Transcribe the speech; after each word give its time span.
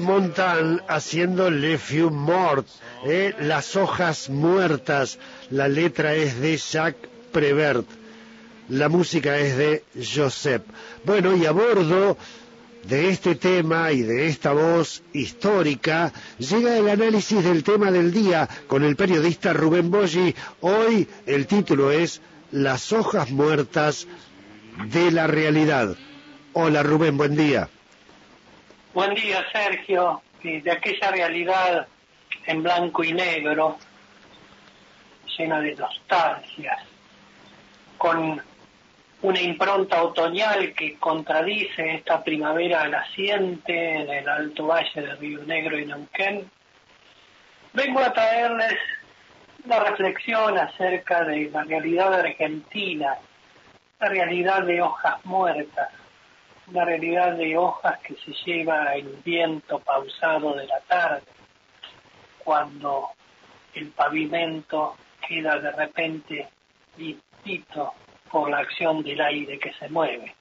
Montan 0.00 0.82
haciendo 0.88 1.50
Le 1.50 1.78
Fiu 1.78 2.10
Mort, 2.10 2.66
eh, 3.04 3.34
Las 3.40 3.76
hojas 3.76 4.28
muertas. 4.28 5.18
La 5.50 5.68
letra 5.68 6.14
es 6.14 6.40
de 6.40 6.56
Jacques 6.56 7.08
Prevert. 7.32 7.86
La 8.68 8.88
música 8.88 9.38
es 9.38 9.56
de 9.56 9.84
Josep. 9.94 10.64
Bueno, 11.04 11.36
y 11.36 11.46
a 11.46 11.52
bordo 11.52 12.16
de 12.84 13.10
este 13.10 13.34
tema 13.34 13.92
y 13.92 14.02
de 14.02 14.26
esta 14.26 14.52
voz 14.52 15.02
histórica 15.12 16.12
llega 16.38 16.78
el 16.78 16.88
análisis 16.88 17.42
del 17.44 17.62
tema 17.62 17.90
del 17.90 18.12
día 18.12 18.48
con 18.66 18.84
el 18.84 18.96
periodista 18.96 19.52
Rubén 19.52 19.90
Boggi. 19.90 20.34
Hoy 20.60 21.06
el 21.26 21.46
título 21.46 21.90
es 21.90 22.20
Las 22.52 22.92
hojas 22.92 23.30
muertas 23.30 24.06
de 24.92 25.10
la 25.10 25.26
realidad. 25.26 25.96
Hola 26.52 26.82
Rubén, 26.82 27.16
buen 27.16 27.36
día. 27.36 27.68
Buen 28.92 29.14
día 29.14 29.46
Sergio, 29.52 30.20
de 30.42 30.68
aquella 30.68 31.12
realidad 31.12 31.86
en 32.44 32.60
blanco 32.60 33.04
y 33.04 33.12
negro, 33.12 33.78
llena 35.38 35.60
de 35.60 35.76
nostalgias, 35.76 36.82
con 37.96 38.42
una 39.22 39.40
impronta 39.40 40.02
otoñal 40.02 40.74
que 40.74 40.98
contradice 40.98 41.94
esta 41.94 42.24
primavera 42.24 42.88
naciente 42.88 43.94
en 43.94 44.10
el 44.10 44.28
alto 44.28 44.66
valle 44.66 45.00
del 45.00 45.18
Río 45.18 45.44
Negro 45.44 45.78
y 45.78 45.86
Neuquén, 45.86 46.50
vengo 47.72 48.00
a 48.00 48.12
traerles 48.12 48.74
una 49.64 49.78
reflexión 49.84 50.58
acerca 50.58 51.22
de 51.22 51.48
la 51.48 51.62
realidad 51.62 52.12
argentina, 52.12 53.18
la 54.00 54.08
realidad 54.08 54.64
de 54.64 54.82
hojas 54.82 55.24
muertas, 55.24 55.90
una 56.70 56.84
realidad 56.84 57.34
de 57.36 57.56
hojas 57.56 57.98
que 58.00 58.14
se 58.16 58.32
lleva 58.44 58.94
el 58.94 59.08
viento 59.24 59.80
pausado 59.80 60.54
de 60.54 60.66
la 60.66 60.80
tarde, 60.80 61.26
cuando 62.44 63.08
el 63.74 63.88
pavimento 63.88 64.96
queda 65.26 65.58
de 65.58 65.72
repente 65.72 66.48
limpito 66.96 67.92
por 68.30 68.50
la 68.50 68.58
acción 68.58 69.02
del 69.02 69.20
aire 69.20 69.58
que 69.58 69.72
se 69.74 69.88
mueve. 69.88 70.34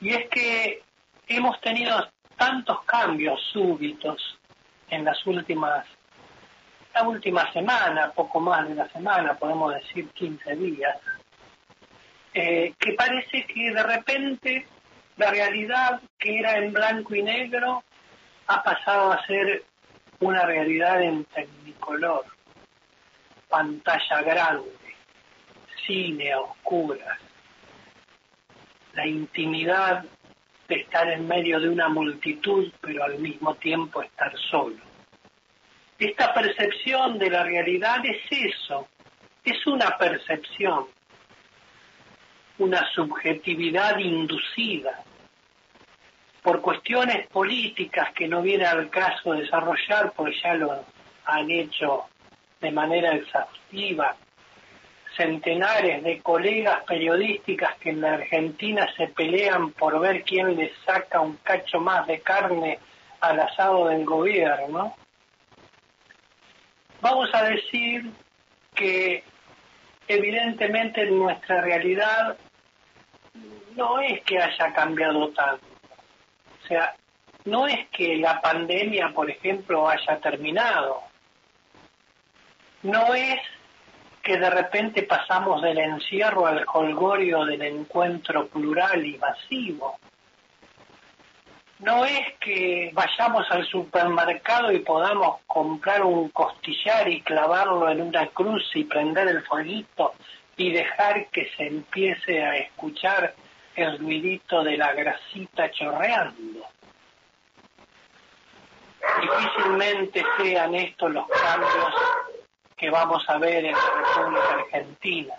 Y 0.00 0.10
es 0.10 0.28
que 0.28 0.82
hemos 1.28 1.60
tenido 1.60 2.08
tantos 2.36 2.82
cambios 2.84 3.40
súbitos 3.52 4.38
en 4.90 5.04
las 5.04 5.24
últimas, 5.26 5.86
la 6.92 7.02
última 7.04 7.50
semana, 7.52 8.10
poco 8.12 8.40
más 8.40 8.68
de 8.68 8.74
la 8.74 8.88
semana, 8.88 9.34
podemos 9.34 9.74
decir 9.74 10.08
15 10.10 10.56
días, 10.56 10.98
eh, 12.38 12.74
que 12.78 12.92
parece 12.92 13.46
que 13.46 13.72
de 13.72 13.82
repente 13.82 14.66
la 15.16 15.30
realidad 15.30 16.02
que 16.18 16.38
era 16.38 16.58
en 16.58 16.70
blanco 16.70 17.14
y 17.14 17.22
negro 17.22 17.82
ha 18.46 18.62
pasado 18.62 19.12
a 19.12 19.26
ser 19.26 19.64
una 20.20 20.44
realidad 20.44 21.02
en 21.02 21.24
tecnicolor, 21.24 22.26
pantalla 23.48 24.20
grande, 24.20 24.70
cine 25.86 26.30
a 26.30 26.40
oscuras, 26.40 27.18
la 28.92 29.06
intimidad 29.06 30.04
de 30.68 30.74
estar 30.74 31.10
en 31.10 31.26
medio 31.26 31.58
de 31.58 31.70
una 31.70 31.88
multitud, 31.88 32.70
pero 32.82 33.04
al 33.04 33.18
mismo 33.18 33.54
tiempo 33.54 34.02
estar 34.02 34.36
solo. 34.50 34.76
Esta 35.98 36.34
percepción 36.34 37.18
de 37.18 37.30
la 37.30 37.44
realidad 37.44 38.04
es 38.04 38.20
eso, 38.30 38.88
es 39.42 39.66
una 39.66 39.96
percepción, 39.96 40.88
una 42.58 42.88
subjetividad 42.92 43.98
inducida 43.98 45.02
por 46.42 46.60
cuestiones 46.60 47.26
políticas 47.28 48.12
que 48.14 48.28
no 48.28 48.40
viene 48.40 48.66
al 48.66 48.88
caso 48.88 49.32
desarrollar, 49.32 50.12
porque 50.14 50.36
ya 50.42 50.54
lo 50.54 50.84
han 51.24 51.50
hecho 51.50 52.04
de 52.60 52.70
manera 52.70 53.14
exhaustiva. 53.14 54.16
Centenares 55.16 56.04
de 56.04 56.20
colegas 56.20 56.84
periodísticas 56.84 57.76
que 57.78 57.90
en 57.90 58.02
la 58.02 58.14
Argentina 58.14 58.86
se 58.96 59.08
pelean 59.08 59.72
por 59.72 59.98
ver 59.98 60.22
quién 60.24 60.54
le 60.56 60.72
saca 60.84 61.20
un 61.20 61.36
cacho 61.38 61.80
más 61.80 62.06
de 62.06 62.20
carne 62.20 62.78
al 63.20 63.40
asado 63.40 63.88
del 63.88 64.04
gobierno, 64.04 64.94
vamos 67.00 67.28
a 67.32 67.44
decir 67.44 68.10
que 68.74 69.24
evidentemente 70.06 71.06
nuestra 71.06 71.60
realidad 71.60 72.36
no 73.76 74.00
es 74.00 74.22
que 74.22 74.42
haya 74.42 74.72
cambiado 74.72 75.28
tanto. 75.30 75.66
O 76.64 76.66
sea, 76.66 76.94
no 77.44 77.66
es 77.66 77.88
que 77.90 78.16
la 78.16 78.40
pandemia, 78.40 79.12
por 79.14 79.30
ejemplo, 79.30 79.88
haya 79.88 80.18
terminado. 80.20 81.02
No 82.82 83.14
es 83.14 83.38
que 84.22 84.36
de 84.38 84.50
repente 84.50 85.04
pasamos 85.04 85.62
del 85.62 85.78
encierro 85.78 86.46
al 86.46 86.64
colgorio 86.64 87.44
del 87.44 87.62
encuentro 87.62 88.48
plural 88.48 89.04
y 89.06 89.16
masivo. 89.18 89.98
No 91.78 92.04
es 92.06 92.34
que 92.40 92.90
vayamos 92.94 93.46
al 93.50 93.64
supermercado 93.66 94.72
y 94.72 94.80
podamos 94.80 95.40
comprar 95.46 96.02
un 96.02 96.30
costillar 96.30 97.06
y 97.08 97.20
clavarlo 97.20 97.90
en 97.90 98.00
una 98.00 98.26
cruz 98.28 98.64
y 98.74 98.84
prender 98.84 99.28
el 99.28 99.44
fueguito 99.44 100.14
y 100.56 100.72
dejar 100.72 101.26
que 101.26 101.50
se 101.56 101.66
empiece 101.66 102.42
a 102.42 102.56
escuchar 102.56 103.34
el 103.76 103.98
ruidito 103.98 104.64
de 104.64 104.76
la 104.76 104.92
grasita 104.94 105.70
chorreando. 105.70 106.66
Difícilmente 109.20 110.24
sean 110.38 110.74
estos 110.74 111.12
los 111.12 111.28
cambios 111.28 111.94
que 112.76 112.90
vamos 112.90 113.24
a 113.28 113.38
ver 113.38 113.64
en 113.66 113.72
la 113.72 113.80
República 113.80 114.54
Argentina. 114.54 115.34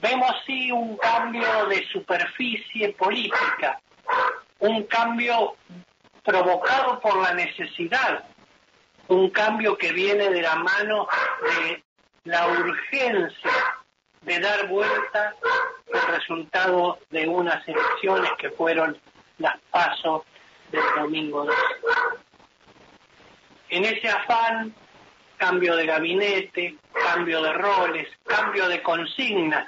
Vemos 0.00 0.32
sí 0.46 0.70
un 0.70 0.96
cambio 0.96 1.66
de 1.66 1.84
superficie 1.88 2.90
política, 2.92 3.80
un 4.60 4.84
cambio 4.84 5.56
provocado 6.22 7.00
por 7.00 7.20
la 7.20 7.34
necesidad, 7.34 8.24
un 9.08 9.30
cambio 9.30 9.76
que 9.76 9.92
viene 9.92 10.28
de 10.30 10.42
la 10.42 10.54
mano 10.56 11.08
de 11.42 11.82
la 12.24 12.46
urgencia 12.48 13.50
de 14.22 14.40
dar 14.40 14.68
vuelta 14.68 15.34
el 15.92 16.14
resultado 16.14 16.98
de 17.10 17.26
unas 17.26 17.66
elecciones 17.66 18.30
que 18.38 18.50
fueron 18.50 18.98
las 19.38 19.58
pasos 19.70 20.22
del 20.70 20.82
domingo 20.96 21.44
2. 21.44 21.54
En 23.70 23.84
ese 23.84 24.08
afán 24.08 24.74
cambio 25.38 25.76
de 25.76 25.86
gabinete, 25.86 26.76
cambio 26.92 27.40
de 27.42 27.52
roles, 27.52 28.08
cambio 28.24 28.68
de 28.68 28.82
consignas. 28.82 29.66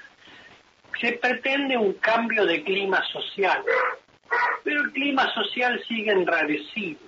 Se 1.01 1.13
pretende 1.13 1.79
un 1.79 1.95
cambio 1.95 2.45
de 2.45 2.63
clima 2.63 3.03
social, 3.05 3.63
pero 4.63 4.83
el 4.83 4.93
clima 4.93 5.33
social 5.33 5.83
sigue 5.89 6.13
enrarecido. 6.13 7.01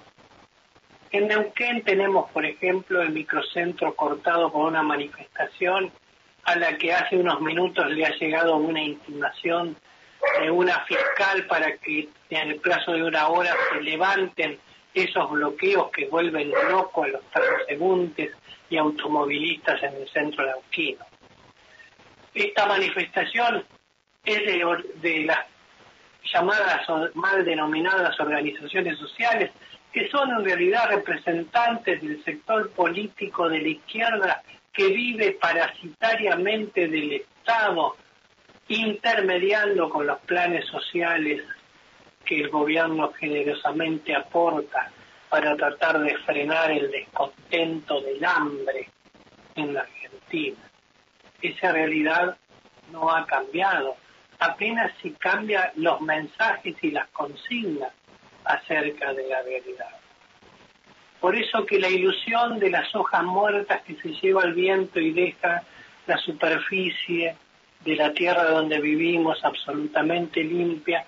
En 1.11 1.29
Neuquén 1.29 1.83
tenemos, 1.83 2.31
por 2.31 2.47
ejemplo, 2.47 3.03
el 3.03 3.11
microcentro 3.11 3.95
cortado 3.95 4.51
por 4.51 4.67
una 4.67 4.83
manifestación 4.83 5.93
a 6.45 6.57
la 6.57 6.77
que 6.77 6.93
hace 6.93 7.17
unos 7.17 7.41
minutos 7.41 7.91
le 7.91 8.05
ha 8.05 8.11
llegado 8.17 8.57
una 8.57 8.83
intimación 8.83 9.77
de 10.41 10.51
una 10.51 10.81
fiscal 10.85 11.47
para 11.47 11.77
que 11.79 12.09
en 12.31 12.51
el 12.51 12.57
plazo 12.57 12.93
de 12.93 13.03
una 13.03 13.29
hora 13.29 13.55
se 13.73 13.81
levanten 13.81 14.59
esos 14.95 15.31
bloqueos 15.31 15.91
que 15.91 16.07
vuelven 16.07 16.53
locos 16.71 17.07
a 17.07 17.09
los 17.09 17.23
transeúntes 17.31 18.33
y 18.69 18.77
automovilistas 18.77 19.83
en 19.83 19.95
el 19.95 20.09
centro 20.09 20.45
de 20.45 20.53
Auquino. 20.53 21.05
Esta 22.35 22.67
manifestación 22.67 23.65
es 24.25 24.39
de, 25.03 25.25
las 25.25 25.41
llamadas 26.33 26.89
o 26.89 27.09
mal 27.15 27.45
denominadas 27.45 28.19
organizaciones 28.21 28.99
sociales, 28.99 29.51
que 29.93 30.09
son 30.09 30.31
en 30.31 30.45
realidad 30.45 30.89
representantes 30.89 32.01
del 32.01 32.23
sector 32.25 32.71
político 32.71 33.49
de 33.49 33.61
la 33.61 33.69
izquierda 33.69 34.43
que 34.73 34.89
vive 34.89 35.33
parasitariamente 35.33 36.89
del 36.89 37.13
Estado, 37.13 37.97
intermediando 38.69 39.91
con 39.91 40.07
los 40.07 40.19
planes 40.21 40.67
sociales 40.67 41.43
que 42.25 42.41
el 42.41 42.49
gobierno 42.49 43.13
generosamente 43.13 44.15
aporta 44.15 44.91
para 45.29 45.57
tratar 45.57 45.99
de 46.01 46.17
frenar 46.19 46.71
el 46.71 46.91
descontento 46.91 48.01
del 48.01 48.25
hambre 48.25 48.89
en 49.57 49.75
la 49.75 49.81
Argentina. 49.81 50.59
Esa 51.41 51.73
realidad 51.73 52.37
no 52.91 53.11
ha 53.11 53.27
cambiado, 53.27 53.97
apenas 54.39 54.93
si 55.03 55.11
cambia 55.13 55.73
los 55.77 56.01
mensajes 56.01 56.77
y 56.83 56.91
las 56.91 57.09
consignas 57.09 57.93
acerca 58.45 59.13
de 59.13 59.29
la 59.29 59.43
realidad. 59.43 60.02
Por 61.23 61.37
eso 61.37 61.65
que 61.65 61.79
la 61.79 61.89
ilusión 61.89 62.59
de 62.59 62.69
las 62.69 62.93
hojas 62.97 63.23
muertas 63.23 63.83
que 63.83 63.95
se 63.95 64.09
lleva 64.09 64.43
el 64.43 64.55
viento 64.55 64.99
y 64.99 65.13
deja 65.13 65.63
la 66.09 66.19
superficie 66.19 67.37
de 67.85 67.95
la 67.95 68.13
tierra 68.13 68.51
donde 68.51 68.81
vivimos 68.81 69.39
absolutamente 69.45 70.43
limpia, 70.43 71.05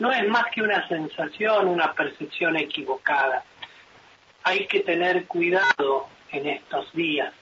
no 0.00 0.10
es 0.10 0.26
más 0.28 0.46
que 0.52 0.62
una 0.62 0.86
sensación, 0.88 1.68
una 1.68 1.92
percepción 1.92 2.56
equivocada. 2.56 3.44
Hay 4.42 4.66
que 4.66 4.80
tener 4.80 5.26
cuidado 5.26 6.08
en 6.32 6.48
estos 6.48 6.92
días 6.92 7.32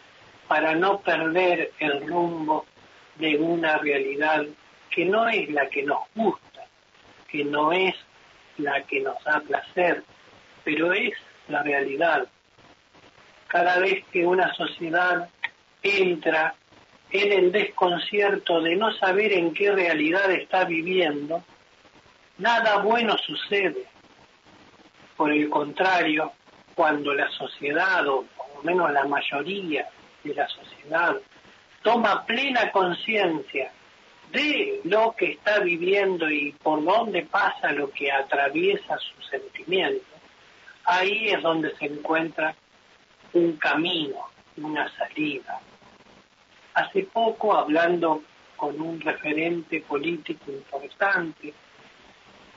para 0.47 0.75
no 0.75 1.01
perder 1.01 1.73
el 1.79 2.07
rumbo 2.07 2.67
de 3.17 3.39
una 3.39 3.79
realidad 3.79 4.45
que 4.91 5.07
no 5.07 5.27
es 5.27 5.49
la 5.49 5.67
que 5.71 5.85
nos 5.85 6.01
gusta, 6.15 6.67
que 7.29 7.45
no 7.45 7.73
es 7.73 7.95
la 8.59 8.83
que 8.83 9.01
nos 9.01 9.25
da 9.25 9.41
placer, 9.41 10.05
pero 10.65 10.93
es 10.93 11.15
la 11.49 11.63
realidad. 11.63 12.27
Cada 13.47 13.79
vez 13.79 14.05
que 14.13 14.27
una 14.27 14.53
sociedad 14.55 15.29
entra 15.83 16.55
en 17.11 17.33
el 17.33 17.53
desconcierto 17.53 18.61
de 18.61 18.77
no 18.77 18.93
saber 18.93 19.33
en 19.33 19.55
qué 19.55 19.73
realidad 19.73 20.31
está 20.31 20.65
viviendo, 20.65 21.43
nada 22.39 22.79
bueno 22.79 23.17
sucede. 23.19 23.87
Por 25.17 25.33
el 25.33 25.49
contrario, 25.49 26.33
cuando 26.75 27.15
la 27.15 27.29
sociedad, 27.31 28.07
o 28.07 28.25
por 28.37 28.57
lo 28.57 28.63
menos 28.63 28.93
la 28.93 29.05
mayoría 29.05 29.89
de 30.23 30.35
la 30.35 30.47
sociedad, 30.49 31.17
toma 31.83 32.25
plena 32.27 32.71
conciencia 32.71 33.73
de 34.31 34.81
lo 34.85 35.15
que 35.17 35.33
está 35.33 35.61
viviendo 35.61 36.31
y 36.31 36.53
por 36.53 36.85
dónde 36.85 37.23
pasa 37.23 37.73
lo 37.73 37.91
que 37.91 38.13
atraviesa 38.13 38.99
su 38.99 39.23
sentimiento, 39.23 40.05
ahí 40.89 41.29
es 41.29 41.43
donde 41.43 41.77
se 41.77 41.85
encuentra 41.85 42.55
un 43.35 43.57
camino, 43.59 44.29
una 44.57 44.91
salida. 44.97 45.61
Hace 46.75 47.03
poco, 47.03 47.55
hablando 47.55 48.23
con 48.57 48.81
un 48.81 49.01
referente 49.01 49.83
político 49.83 50.51
importante 50.51 51.53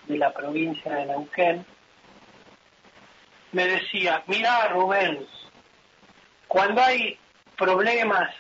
de 0.08 0.18
la 0.18 0.34
provincia 0.34 0.96
de 0.96 1.06
Neuquén, 1.08 1.66
me 3.52 3.68
decía, 3.68 4.24
mira 4.28 4.70
Rubén, 4.70 5.28
cuando 6.48 6.82
hay 6.82 7.18
problemas 7.58 8.34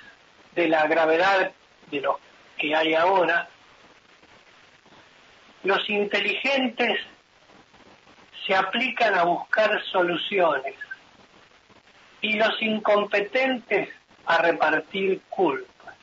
de 0.56 0.70
la 0.70 0.88
gravedad 0.88 1.52
de 1.92 2.02
los 2.02 2.16
que 2.58 2.74
hay 2.74 2.94
ahora, 2.94 3.50
los 5.64 5.90
inteligentes 5.90 6.98
se 8.46 8.56
aplican 8.56 9.16
a 9.16 9.24
buscar 9.24 9.82
soluciones 9.92 10.76
y 12.22 12.34
los 12.34 12.62
incompetentes 12.62 13.90
a 14.26 14.38
repartir 14.42 15.22
culpas. 15.30 15.96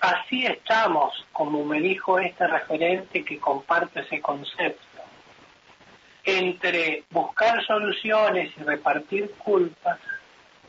Así 0.00 0.44
estamos, 0.46 1.26
como 1.32 1.64
me 1.64 1.80
dijo 1.80 2.18
este 2.18 2.46
referente 2.46 3.24
que 3.24 3.38
comparte 3.38 4.00
ese 4.00 4.20
concepto, 4.20 4.84
entre 6.24 7.04
buscar 7.10 7.64
soluciones 7.64 8.52
y 8.56 8.62
repartir 8.62 9.30
culpas, 9.38 9.98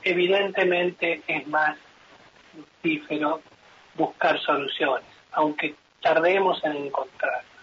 evidentemente 0.03 1.21
es 1.27 1.47
más 1.47 1.77
fructífero 2.53 3.41
buscar 3.95 4.39
soluciones, 4.39 5.07
aunque 5.31 5.75
tardemos 6.01 6.63
en 6.63 6.75
encontrarlas. 6.77 7.54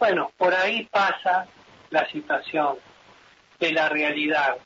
Bueno, 0.00 0.32
por 0.38 0.54
ahí 0.54 0.88
pasa 0.90 1.46
la 1.90 2.08
situación 2.08 2.78
de 3.58 3.70
la 3.72 3.90
realidad. 3.90 4.56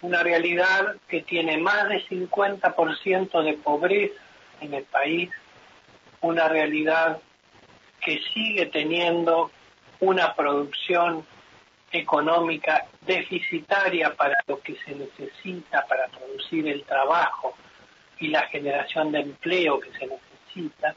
Una 0.00 0.24
realidad 0.24 0.96
que 1.06 1.22
tiene 1.22 1.58
más 1.58 1.88
de 1.88 2.04
50% 2.08 3.44
de 3.44 3.52
pobreza 3.52 4.20
en 4.60 4.74
el 4.74 4.82
país, 4.82 5.30
una 6.22 6.48
realidad 6.48 7.20
que 8.00 8.20
sigue 8.34 8.66
teniendo 8.66 9.52
una 10.00 10.34
producción 10.34 11.24
económica 11.92 12.86
deficitaria 13.02 14.12
para 14.12 14.36
lo 14.48 14.60
que 14.60 14.74
se 14.84 14.96
necesita 14.96 15.86
para 15.86 16.08
producir 16.08 16.66
el 16.66 16.82
trabajo 16.82 17.54
y 18.18 18.26
la 18.26 18.42
generación 18.48 19.12
de 19.12 19.20
empleo 19.20 19.78
que 19.78 19.92
se 19.92 20.08
necesita, 20.08 20.96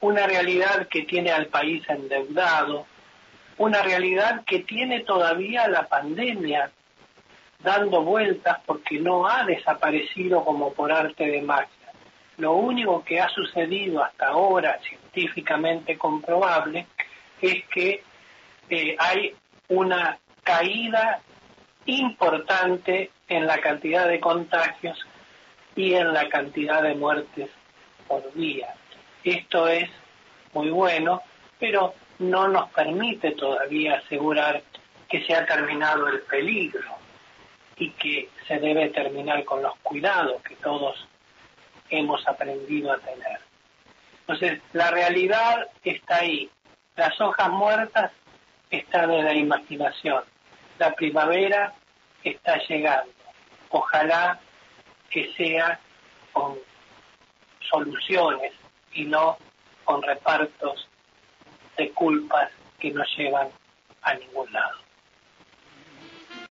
una 0.00 0.26
realidad 0.26 0.88
que 0.88 1.02
tiene 1.02 1.30
al 1.30 1.46
país 1.46 1.82
endeudado, 1.88 2.86
una 3.58 3.82
realidad 3.82 4.44
que 4.44 4.60
tiene 4.60 5.00
todavía 5.00 5.66
la 5.68 5.86
pandemia 5.88 6.70
dando 7.62 8.02
vueltas 8.02 8.58
porque 8.64 9.00
no 9.00 9.26
ha 9.28 9.44
desaparecido 9.44 10.44
como 10.44 10.72
por 10.72 10.92
arte 10.92 11.26
de 11.26 11.42
magia. 11.42 11.68
Lo 12.36 12.52
único 12.52 13.02
que 13.04 13.20
ha 13.20 13.28
sucedido 13.30 14.02
hasta 14.02 14.28
ahora, 14.28 14.78
científicamente 14.88 15.98
comprobable, 15.98 16.86
es 17.40 17.64
que 17.66 18.02
eh, 18.70 18.96
hay 18.98 19.34
una 19.68 20.18
caída 20.44 21.20
importante 21.86 23.10
en 23.28 23.46
la 23.46 23.58
cantidad 23.58 24.06
de 24.06 24.20
contagios 24.20 24.98
y 25.74 25.94
en 25.94 26.12
la 26.12 26.28
cantidad 26.28 26.82
de 26.82 26.94
muertes 26.94 27.50
por 28.06 28.32
día. 28.34 28.74
Esto 29.24 29.68
es 29.68 29.90
muy 30.52 30.70
bueno, 30.70 31.22
pero 31.58 31.94
no 32.18 32.48
nos 32.48 32.70
permite 32.70 33.32
todavía 33.32 33.96
asegurar 33.96 34.62
que 35.08 35.24
se 35.24 35.34
ha 35.34 35.46
terminado 35.46 36.08
el 36.08 36.20
peligro 36.22 36.96
y 37.76 37.90
que 37.92 38.28
se 38.46 38.58
debe 38.58 38.88
terminar 38.90 39.44
con 39.44 39.62
los 39.62 39.76
cuidados 39.82 40.42
que 40.42 40.56
todos 40.56 41.06
hemos 41.90 42.26
aprendido 42.26 42.92
a 42.92 42.98
tener. 42.98 43.40
Entonces, 44.20 44.60
la 44.72 44.90
realidad 44.90 45.68
está 45.82 46.16
ahí. 46.16 46.50
Las 46.96 47.18
hojas 47.20 47.48
muertas 47.50 48.12
están 48.70 49.10
en 49.10 49.24
la 49.24 49.34
imaginación. 49.34 50.22
La 50.78 50.94
primavera 50.94 51.72
está 52.22 52.58
llegando. 52.68 53.12
Ojalá 53.70 54.38
que 55.08 55.32
sea 55.34 55.78
con 56.32 56.58
soluciones 57.60 58.52
y 58.92 59.04
no 59.04 59.36
con 59.84 60.02
repartos 60.02 60.88
de 61.76 61.90
culpas 61.92 62.50
que 62.78 62.90
no 62.90 63.02
llevan 63.16 63.48
a 64.02 64.14
ningún 64.14 64.52
lado. 64.52 64.87